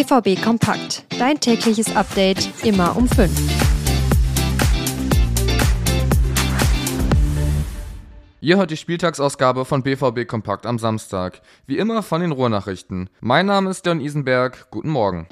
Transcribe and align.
BVB 0.00 0.42
Kompakt. 0.42 1.04
Dein 1.18 1.38
tägliches 1.38 1.94
Update 1.94 2.64
immer 2.64 2.96
um 2.96 3.06
5. 3.06 3.30
Ihr 8.40 8.56
hört 8.56 8.70
die 8.70 8.78
Spieltagsausgabe 8.78 9.66
von 9.66 9.82
BVB 9.82 10.26
Kompakt 10.26 10.64
am 10.64 10.78
Samstag. 10.78 11.42
Wie 11.66 11.76
immer 11.76 12.02
von 12.02 12.22
den 12.22 12.32
Ruhrnachrichten. 12.32 13.10
Mein 13.20 13.44
Name 13.44 13.68
ist 13.68 13.84
Leon 13.84 14.00
Isenberg. 14.00 14.70
Guten 14.70 14.88
Morgen. 14.88 15.26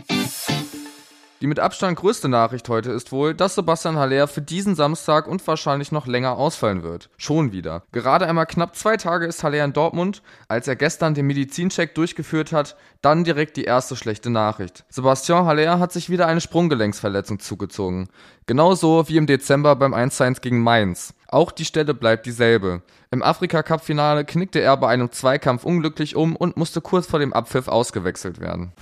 Die 1.41 1.47
mit 1.47 1.61
Abstand 1.61 1.97
größte 1.97 2.29
Nachricht 2.29 2.69
heute 2.69 2.91
ist 2.91 3.13
wohl, 3.13 3.33
dass 3.33 3.55
Sebastian 3.55 3.97
Haller 3.97 4.27
für 4.27 4.43
diesen 4.43 4.75
Samstag 4.75 5.29
und 5.29 5.47
wahrscheinlich 5.47 5.93
noch 5.93 6.09
länger 6.09 6.37
ausfallen 6.37 6.83
wird. 6.83 7.11
Schon 7.17 7.53
wieder. 7.53 7.85
Gerade 7.93 8.27
einmal 8.27 8.47
knapp 8.47 8.75
zwei 8.75 8.97
Tage 8.97 9.27
ist 9.27 9.45
Haller 9.45 9.65
in 9.65 9.73
Dortmund, 9.73 10.23
als 10.49 10.67
er 10.67 10.75
gestern 10.75 11.15
den 11.15 11.27
Medizincheck 11.27 11.95
durchgeführt 11.95 12.51
hat, 12.51 12.77
dann 13.03 13.23
direkt 13.23 13.57
die 13.57 13.63
erste 13.63 13.95
schlechte 13.95 14.31
Nachricht. 14.31 14.85
Sebastian 14.89 15.47
Haller 15.47 15.79
hat 15.79 15.93
sich 15.93 16.11
wieder 16.11 16.27
eine 16.27 16.41
Sprunggelenksverletzung 16.41 17.39
zugezogen. 17.39 18.09
Genauso 18.47 19.09
wie 19.09 19.17
im 19.17 19.29
Dezember 19.29 19.77
beim 19.77 19.95
1-1 19.95 20.41
gegen 20.41 20.61
Mainz. 20.61 21.15
Auch 21.29 21.53
die 21.53 21.67
Stelle 21.67 21.95
bleibt 21.95 22.27
dieselbe. 22.27 22.83
Im 23.13 23.23
Afrika-Cup-Finale 23.23 24.25
knickte 24.25 24.61
er 24.61 24.77
bei 24.77 24.89
einem 24.89 25.13
Zweikampf 25.13 25.65
unglücklich 25.65 26.17
um 26.17 26.35
und 26.35 26.57
musste 26.57 26.81
kurz 26.81 27.07
vor 27.07 27.21
dem 27.21 27.33
Abpfiff 27.33 27.69
ausgewechselt 27.69 28.41
werden. 28.41 28.73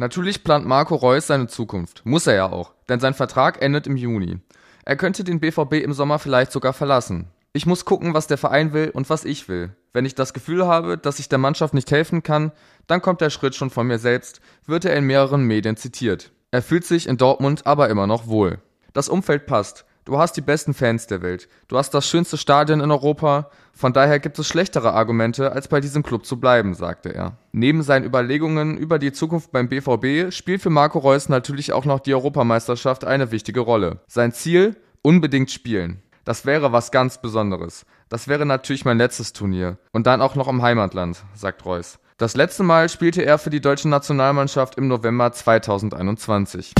Natürlich 0.00 0.44
plant 0.44 0.64
Marco 0.64 0.94
Reus 0.94 1.26
seine 1.26 1.46
Zukunft. 1.46 2.06
Muss 2.06 2.26
er 2.26 2.34
ja 2.34 2.50
auch, 2.50 2.72
denn 2.88 3.00
sein 3.00 3.12
Vertrag 3.12 3.60
endet 3.60 3.86
im 3.86 3.98
Juni. 3.98 4.38
Er 4.86 4.96
könnte 4.96 5.24
den 5.24 5.40
BVB 5.40 5.74
im 5.74 5.92
Sommer 5.92 6.18
vielleicht 6.18 6.52
sogar 6.52 6.72
verlassen. 6.72 7.26
Ich 7.52 7.66
muss 7.66 7.84
gucken, 7.84 8.14
was 8.14 8.26
der 8.26 8.38
Verein 8.38 8.72
will 8.72 8.88
und 8.88 9.10
was 9.10 9.26
ich 9.26 9.46
will. 9.46 9.76
Wenn 9.92 10.06
ich 10.06 10.14
das 10.14 10.32
Gefühl 10.32 10.66
habe, 10.66 10.96
dass 10.96 11.18
ich 11.18 11.28
der 11.28 11.36
Mannschaft 11.36 11.74
nicht 11.74 11.90
helfen 11.90 12.22
kann, 12.22 12.50
dann 12.86 13.02
kommt 13.02 13.20
der 13.20 13.28
Schritt 13.28 13.54
schon 13.54 13.68
von 13.68 13.86
mir 13.86 13.98
selbst, 13.98 14.40
wird 14.64 14.86
er 14.86 14.96
in 14.96 15.04
mehreren 15.04 15.42
Medien 15.42 15.76
zitiert. 15.76 16.32
Er 16.50 16.62
fühlt 16.62 16.86
sich 16.86 17.06
in 17.06 17.18
Dortmund 17.18 17.66
aber 17.66 17.90
immer 17.90 18.06
noch 18.06 18.26
wohl. 18.26 18.58
Das 18.94 19.10
Umfeld 19.10 19.44
passt. 19.44 19.84
Du 20.04 20.18
hast 20.18 20.36
die 20.36 20.40
besten 20.40 20.72
Fans 20.72 21.06
der 21.06 21.20
Welt. 21.20 21.48
Du 21.68 21.76
hast 21.76 21.92
das 21.92 22.08
schönste 22.08 22.38
Stadion 22.38 22.80
in 22.80 22.90
Europa. 22.90 23.50
Von 23.72 23.92
daher 23.92 24.18
gibt 24.18 24.38
es 24.38 24.48
schlechtere 24.48 24.92
Argumente, 24.92 25.52
als 25.52 25.68
bei 25.68 25.80
diesem 25.80 26.02
Club 26.02 26.24
zu 26.24 26.40
bleiben, 26.40 26.74
sagte 26.74 27.14
er. 27.14 27.36
Neben 27.52 27.82
seinen 27.82 28.04
Überlegungen 28.04 28.78
über 28.78 28.98
die 28.98 29.12
Zukunft 29.12 29.52
beim 29.52 29.68
BVB 29.68 30.32
spielt 30.32 30.62
für 30.62 30.70
Marco 30.70 30.98
Reus 30.98 31.28
natürlich 31.28 31.72
auch 31.72 31.84
noch 31.84 32.00
die 32.00 32.14
Europameisterschaft 32.14 33.04
eine 33.04 33.30
wichtige 33.30 33.60
Rolle. 33.60 34.00
Sein 34.06 34.32
Ziel? 34.32 34.76
Unbedingt 35.02 35.50
spielen. 35.50 36.02
Das 36.24 36.44
wäre 36.44 36.72
was 36.72 36.90
ganz 36.90 37.20
Besonderes. 37.20 37.86
Das 38.08 38.28
wäre 38.28 38.46
natürlich 38.46 38.84
mein 38.84 38.98
letztes 38.98 39.32
Turnier. 39.32 39.78
Und 39.92 40.06
dann 40.06 40.22
auch 40.22 40.34
noch 40.34 40.48
im 40.48 40.62
Heimatland, 40.62 41.22
sagt 41.34 41.64
Reus. 41.64 41.98
Das 42.18 42.36
letzte 42.36 42.62
Mal 42.62 42.88
spielte 42.88 43.24
er 43.24 43.38
für 43.38 43.50
die 43.50 43.62
deutsche 43.62 43.88
Nationalmannschaft 43.88 44.76
im 44.76 44.88
November 44.88 45.32
2021. 45.32 46.74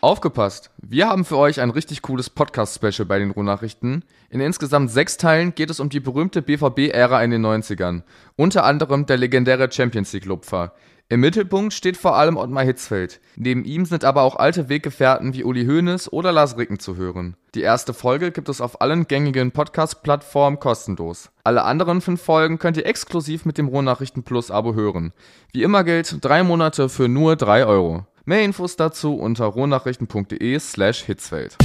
Aufgepasst! 0.00 0.70
Wir 0.80 1.08
haben 1.08 1.24
für 1.24 1.36
euch 1.36 1.60
ein 1.60 1.70
richtig 1.70 2.02
cooles 2.02 2.30
Podcast-Special 2.30 3.04
bei 3.04 3.18
den 3.18 3.32
Ruhrnachrichten. 3.32 4.04
In 4.30 4.40
insgesamt 4.40 4.92
sechs 4.92 5.16
Teilen 5.16 5.56
geht 5.56 5.70
es 5.70 5.80
um 5.80 5.88
die 5.88 5.98
berühmte 5.98 6.40
BVB-Ära 6.40 7.20
in 7.24 7.32
den 7.32 7.44
90ern. 7.44 8.02
Unter 8.36 8.62
anderem 8.64 9.06
der 9.06 9.16
legendäre 9.16 9.72
Champions 9.72 10.12
League-Lupfer. 10.12 10.72
Im 11.08 11.18
Mittelpunkt 11.18 11.72
steht 11.72 11.96
vor 11.96 12.14
allem 12.14 12.36
Ottmar 12.36 12.62
Hitzfeld. 12.62 13.20
Neben 13.34 13.64
ihm 13.64 13.86
sind 13.86 14.04
aber 14.04 14.22
auch 14.22 14.36
alte 14.36 14.68
Weggefährten 14.68 15.34
wie 15.34 15.42
Uli 15.42 15.66
Hoeneß 15.66 16.12
oder 16.12 16.30
Lars 16.30 16.56
Ricken 16.56 16.78
zu 16.78 16.94
hören. 16.94 17.36
Die 17.56 17.62
erste 17.62 17.92
Folge 17.92 18.30
gibt 18.30 18.48
es 18.48 18.60
auf 18.60 18.80
allen 18.80 19.08
gängigen 19.08 19.50
Podcast-Plattformen 19.50 20.60
kostenlos. 20.60 21.30
Alle 21.42 21.64
anderen 21.64 22.02
fünf 22.02 22.22
Folgen 22.22 22.60
könnt 22.60 22.76
ihr 22.76 22.86
exklusiv 22.86 23.44
mit 23.44 23.58
dem 23.58 23.66
Ruhrnachrichten 23.66 24.22
Plus 24.22 24.52
Abo 24.52 24.74
hören. 24.74 25.12
Wie 25.52 25.64
immer 25.64 25.82
gilt, 25.82 26.24
drei 26.24 26.44
Monate 26.44 26.88
für 26.88 27.08
nur 27.08 27.34
drei 27.34 27.66
Euro. 27.66 28.06
Mehr 28.28 28.44
Infos 28.44 28.76
dazu 28.76 29.14
unter 29.14 29.46
rohnachrichten.de 29.46 30.58
slash 30.58 31.02
hitzfeld. 31.02 31.56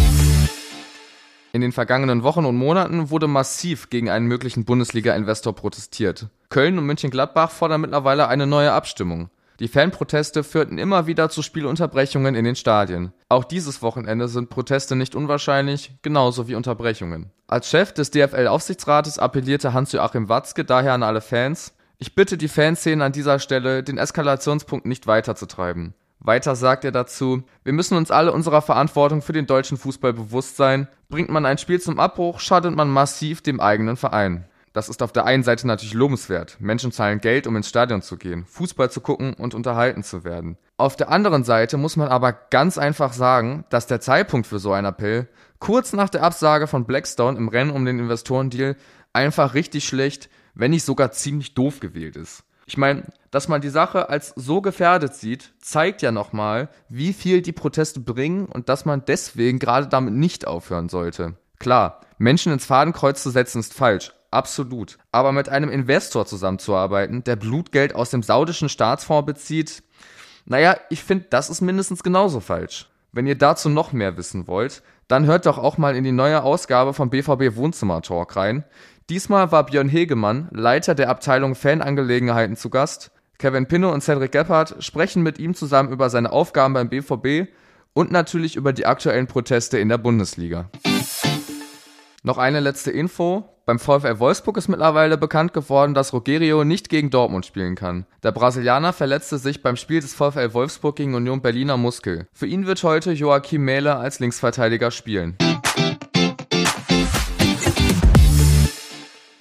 In 1.51 1.59
den 1.59 1.73
vergangenen 1.73 2.23
Wochen 2.23 2.45
und 2.45 2.55
Monaten 2.55 3.09
wurde 3.09 3.27
massiv 3.27 3.89
gegen 3.89 4.09
einen 4.09 4.27
möglichen 4.27 4.63
Bundesliga-Investor 4.63 5.53
protestiert. 5.53 6.29
Köln 6.47 6.79
und 6.79 6.85
München-Gladbach 6.85 7.51
fordern 7.51 7.81
mittlerweile 7.81 8.29
eine 8.29 8.47
neue 8.47 8.71
Abstimmung. 8.71 9.29
Die 9.59 9.67
Fanproteste 9.67 10.45
führten 10.45 10.77
immer 10.77 11.05
wieder 11.05 11.27
zu 11.27 11.41
Spielunterbrechungen 11.41 12.33
in 12.33 12.45
den 12.45 12.55
Stadien. 12.55 13.11
Auch 13.27 13.43
dieses 13.43 13.81
Wochenende 13.81 14.29
sind 14.29 14.49
Proteste 14.49 14.95
nicht 14.95 15.15
unwahrscheinlich, 15.15 15.91
genauso 16.01 16.47
wie 16.47 16.55
Unterbrechungen. 16.55 17.29
Als 17.45 17.69
Chef 17.69 17.91
des 17.91 18.09
DFL-Aufsichtsrates 18.09 19.19
appellierte 19.19 19.73
Hans-Joachim 19.73 20.29
Watzke 20.29 20.63
daher 20.63 20.93
an 20.93 21.03
alle 21.03 21.19
Fans, 21.19 21.73
ich 21.97 22.15
bitte 22.15 22.37
die 22.37 22.47
Fanszene 22.47 23.03
an 23.03 23.11
dieser 23.11 23.39
Stelle, 23.39 23.83
den 23.83 23.97
Eskalationspunkt 23.97 24.85
nicht 24.85 25.07
weiterzutreiben. 25.07 25.93
Weiter 26.23 26.55
sagt 26.55 26.85
er 26.85 26.93
dazu, 26.93 27.43
wir 27.65 27.73
müssen 27.73 27.97
uns 27.97 28.09
alle 28.09 28.31
unserer 28.31 28.61
Verantwortung 28.61 29.21
für 29.21 29.33
den 29.33 29.45
deutschen 29.45 29.77
Fußball 29.77 30.13
bewusst 30.13 30.55
sein. 30.55 30.87
Bringt 31.09 31.29
man 31.29 31.45
ein 31.45 31.57
Spiel 31.57 31.81
zum 31.81 31.99
Abbruch, 31.99 32.39
schadet 32.39 32.73
man 32.73 32.89
massiv 32.89 33.41
dem 33.41 33.59
eigenen 33.59 33.97
Verein. 33.97 34.45
Das 34.71 34.87
ist 34.87 35.03
auf 35.03 35.11
der 35.11 35.25
einen 35.25 35.43
Seite 35.43 35.67
natürlich 35.67 35.93
lobenswert. 35.93 36.57
Menschen 36.59 36.93
zahlen 36.93 37.19
Geld, 37.19 37.45
um 37.45 37.57
ins 37.57 37.67
Stadion 37.67 38.01
zu 38.01 38.17
gehen, 38.17 38.45
Fußball 38.45 38.89
zu 38.89 39.01
gucken 39.01 39.33
und 39.33 39.53
unterhalten 39.53 40.01
zu 40.01 40.23
werden. 40.23 40.57
Auf 40.77 40.95
der 40.95 41.09
anderen 41.09 41.43
Seite 41.43 41.77
muss 41.77 41.97
man 41.97 42.07
aber 42.07 42.31
ganz 42.31 42.77
einfach 42.77 43.11
sagen, 43.11 43.65
dass 43.69 43.85
der 43.85 43.99
Zeitpunkt 43.99 44.47
für 44.47 44.59
so 44.59 44.71
einen 44.71 44.87
Appell 44.87 45.27
kurz 45.59 45.91
nach 45.91 46.09
der 46.09 46.23
Absage 46.23 46.67
von 46.67 46.85
Blackstone 46.85 47.37
im 47.37 47.49
Rennen 47.49 47.69
um 47.69 47.85
den 47.85 47.99
Investorendeal 47.99 48.77
einfach 49.11 49.55
richtig 49.55 49.85
schlecht, 49.85 50.29
wenn 50.55 50.71
nicht 50.71 50.85
sogar 50.85 51.11
ziemlich 51.11 51.53
doof 51.53 51.81
gewählt 51.81 52.15
ist. 52.15 52.43
Ich 52.73 52.77
meine, 52.77 53.03
dass 53.29 53.49
man 53.49 53.61
die 53.61 53.69
Sache 53.69 54.09
als 54.09 54.33
so 54.35 54.59
gefährdet 54.59 55.13
sieht, 55.13 55.53
zeigt 55.61 56.01
ja 56.01 56.11
nochmal, 56.11 56.69
wie 56.89 57.13
viel 57.13 57.43
die 57.43 57.51
Proteste 57.51 57.99
bringen 57.99 58.47
und 58.47 58.67
dass 58.67 58.83
man 58.83 59.05
deswegen 59.05 59.59
gerade 59.59 59.85
damit 59.85 60.15
nicht 60.15 60.47
aufhören 60.47 60.89
sollte. 60.89 61.35
Klar, 61.59 62.01
Menschen 62.17 62.51
ins 62.51 62.65
Fadenkreuz 62.65 63.21
zu 63.21 63.29
setzen 63.29 63.59
ist 63.59 63.75
falsch, 63.75 64.11
absolut. 64.31 64.97
Aber 65.11 65.31
mit 65.33 65.49
einem 65.49 65.69
Investor 65.69 66.25
zusammenzuarbeiten, 66.25 67.23
der 67.23 67.35
Blutgeld 67.35 67.93
aus 67.93 68.09
dem 68.09 68.23
saudischen 68.23 68.69
Staatsfonds 68.69 69.27
bezieht, 69.27 69.83
naja, 70.45 70.75
ich 70.89 71.03
finde, 71.03 71.27
das 71.29 71.51
ist 71.51 71.61
mindestens 71.61 72.01
genauso 72.01 72.39
falsch. 72.39 72.89
Wenn 73.13 73.27
ihr 73.27 73.37
dazu 73.37 73.69
noch 73.69 73.93
mehr 73.93 74.17
wissen 74.17 74.47
wollt, 74.47 74.81
dann 75.07 75.27
hört 75.27 75.45
doch 75.45 75.59
auch 75.59 75.77
mal 75.77 75.95
in 75.95 76.03
die 76.03 76.11
neue 76.11 76.41
Ausgabe 76.41 76.93
vom 76.93 77.11
BVB 77.11 77.55
Wohnzimmer 77.55 78.01
Talk 78.01 78.35
rein. 78.35 78.63
Diesmal 79.09 79.51
war 79.51 79.67
Björn 79.67 79.87
Hegemann, 79.87 80.47
Leiter 80.51 80.95
der 80.95 81.09
Abteilung 81.09 81.53
Fanangelegenheiten, 81.53 82.55
zu 82.55 82.71
Gast. 82.71 83.11
Kevin 83.37 83.67
Pinno 83.67 83.91
und 83.91 84.01
Cedric 84.01 84.31
Gebhardt 84.31 84.83
sprechen 84.83 85.21
mit 85.21 85.37
ihm 85.37 85.53
zusammen 85.53 85.91
über 85.91 86.09
seine 86.09 86.31
Aufgaben 86.31 86.73
beim 86.73 86.89
BVB 86.89 87.51
und 87.93 88.11
natürlich 88.11 88.55
über 88.55 88.73
die 88.73 88.87
aktuellen 88.87 89.27
Proteste 89.27 89.77
in 89.77 89.89
der 89.89 89.99
Bundesliga. 89.99 90.69
Noch 92.25 92.37
eine 92.37 92.61
letzte 92.61 92.89
Info. 92.89 93.43
Beim 93.65 93.79
VfL 93.79 94.19
Wolfsburg 94.19 94.55
ist 94.55 94.69
mittlerweile 94.69 95.17
bekannt 95.17 95.53
geworden, 95.53 95.93
dass 95.93 96.13
Rogerio 96.13 96.63
nicht 96.63 96.87
gegen 96.87 97.09
Dortmund 97.09 97.45
spielen 97.45 97.75
kann. 97.75 98.05
Der 98.23 98.31
Brasilianer 98.31 98.93
verletzte 98.93 99.37
sich 99.37 99.61
beim 99.61 99.75
Spiel 99.75 99.99
des 99.99 100.13
VfL 100.13 100.53
Wolfsburg 100.53 100.95
gegen 100.95 101.15
Union 101.15 101.41
Berliner 101.41 101.75
Muskel. 101.75 102.27
Für 102.31 102.47
ihn 102.47 102.65
wird 102.65 102.81
heute 102.83 103.11
Joachim 103.11 103.65
Mähler 103.65 103.99
als 103.99 104.19
Linksverteidiger 104.19 104.89
spielen. 104.91 105.37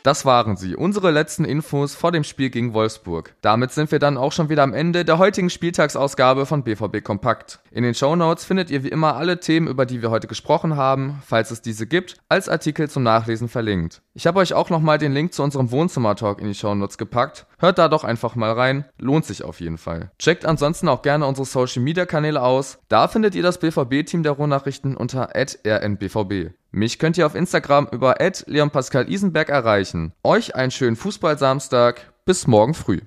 Das 0.03 0.25
waren 0.25 0.57
sie, 0.57 0.75
unsere 0.75 1.13
letzten 1.13 1.45
Infos 1.45 1.95
vor 1.95 2.11
dem 2.11 2.25
Spiel 2.25 2.51
gegen 2.51 2.75
Wolfsburg. 2.75 3.35
Damit 3.41 3.71
sind 3.71 3.93
wir 3.93 4.01
dann 4.01 4.17
auch 4.17 4.33
schon 4.33 4.49
wieder 4.49 4.65
am 4.65 4.75
Ende 4.75 5.05
der 5.05 5.19
heutigen 5.19 5.49
Spieltagsausgabe 5.49 6.45
von 6.45 6.65
BVB 6.65 7.05
Kompakt. 7.05 7.61
In 7.71 7.85
den 7.85 7.95
Show 7.95 8.17
Notes 8.17 8.45
findet 8.45 8.71
ihr 8.71 8.83
wie 8.83 8.89
immer 8.89 9.15
alle 9.15 9.39
Themen, 9.39 9.69
über 9.69 9.87
die 9.87 10.03
wir 10.03 10.11
heute 10.11 10.27
gesprochen 10.27 10.77
haben, 10.77 11.23
falls 11.25 11.53
es 11.53 11.63
diese 11.63 11.87
gibt, 11.87 12.17
als 12.29 12.49
Artikel 12.49 12.91
zum 12.91 13.05
Nachlesen 13.05 13.49
verlinkt. 13.49 14.03
Ich 14.15 14.27
habe 14.27 14.41
euch 14.41 14.55
auch 14.55 14.71
nochmal 14.71 14.99
den 14.99 15.13
Link 15.13 15.33
zu 15.35 15.43
unserem 15.45 15.71
Wohnzimmer-Talk 15.71 16.41
in 16.41 16.49
die 16.49 16.55
Show 16.55 16.75
Notes 16.75 16.99
gepackt. 16.99 17.47
Hört 17.59 17.79
da 17.79 17.89
doch 17.89 18.03
einfach 18.03 18.35
mal 18.35 18.53
rein, 18.53 18.85
lohnt 18.99 19.25
sich 19.25 19.45
auf 19.45 19.61
jeden 19.61 19.79
Fall. 19.79 20.11
Checkt 20.19 20.45
ansonsten 20.45 20.89
auch 20.89 21.03
gerne 21.03 21.27
unsere 21.27 21.47
Social 21.47 21.83
Media 21.83 22.07
Kanäle 22.07 22.43
aus. 22.43 22.79
Da 22.89 23.07
findet 23.07 23.37
ihr 23.37 23.43
das 23.45 23.59
BVB-Team 23.59 24.25
der 24.25 24.33
Ruhrnachrichten 24.33 24.97
unter 24.97 25.31
rnbvb. 25.35 26.51
Mich 26.75 26.99
könnt 26.99 27.19
ihr 27.19 27.27
auf 27.27 27.35
Instagram 27.35 27.87
über 27.93 28.17
Leon 28.47 28.71
Pascal 28.71 29.11
Isenberg 29.11 29.51
erreichen. 29.51 30.13
Euch 30.25 30.55
einen 30.55 30.71
schönen 30.71 30.97
Fußballsamstag. 30.97 32.13
Bis 32.25 32.47
morgen 32.47 32.73
früh. 32.73 33.01